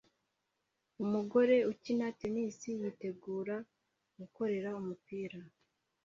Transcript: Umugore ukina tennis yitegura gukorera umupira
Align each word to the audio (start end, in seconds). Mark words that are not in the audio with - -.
Umugore 1.03 1.55
ukina 1.71 2.07
tennis 2.19 2.57
yitegura 2.81 3.55
gukorera 4.19 4.69
umupira 4.79 5.39